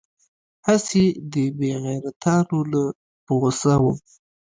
[0.67, 2.83] هسې دې بې غيرتانو له
[3.25, 3.97] په غوسه وم.